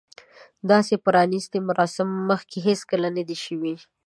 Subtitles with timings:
[0.71, 3.73] داسې د پرانیستې مراسم مخکې هیڅکله نه دي شوي.